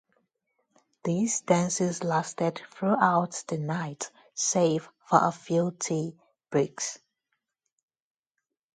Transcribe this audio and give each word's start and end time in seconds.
These 1.03 1.41
dances 1.41 2.03
lasted 2.03 2.59
throughout 2.71 3.43
the 3.47 3.59
night, 3.59 4.09
save 4.33 4.85
for 5.05 5.19
a 5.23 5.31
few 5.31 5.75
tea 5.79 6.17
breaks. 6.49 6.97